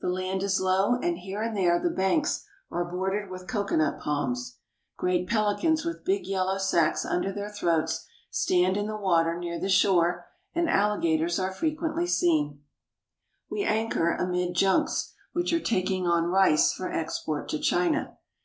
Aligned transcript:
The 0.00 0.08
land 0.08 0.42
is 0.42 0.60
low, 0.60 0.96
and 0.96 1.18
here 1.18 1.40
and 1.40 1.56
there 1.56 1.78
the 1.78 1.88
banks 1.94 2.44
are 2.72 2.84
bordered 2.84 3.30
with 3.30 3.46
coconut 3.46 4.00
palms. 4.00 4.58
Great 4.96 5.28
peHcans 5.30 5.84
with 5.84 6.04
big 6.04 6.26
yellow 6.26 6.58
sacks 6.58 7.04
under 7.06 7.30
their 7.30 7.48
throats 7.48 8.04
stand 8.28 8.76
in 8.76 8.88
the 8.88 8.96
water 8.96 9.38
near 9.38 9.60
the 9.60 9.68
shore, 9.68 10.26
and 10.52 10.68
alligators 10.68 11.38
are 11.38 11.52
frequently 11.52 12.08
seen. 12.08 12.46
l84 12.48 12.48
INDO 12.48 12.58
CHINA 12.58 12.60
We 13.52 13.62
anchor 13.80 14.14
amid 14.16 14.54
junks, 14.56 15.14
which 15.32 15.52
are 15.52 15.60
taking 15.60 16.08
on 16.08 16.24
rice 16.24 16.72
for 16.72 16.90
export 16.90 17.48
to 17.50 17.60
China. 17.60 18.16